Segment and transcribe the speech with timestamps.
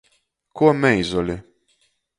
[0.55, 1.35] Kuo meizoli.